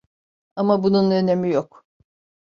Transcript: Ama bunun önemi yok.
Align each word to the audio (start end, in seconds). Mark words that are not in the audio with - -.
Ama 0.55 0.83
bunun 0.83 1.11
önemi 1.11 1.49
yok. 1.51 1.85